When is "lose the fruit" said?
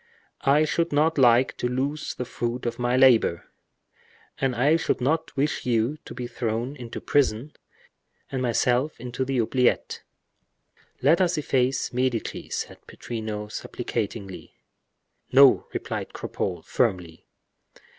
1.67-2.65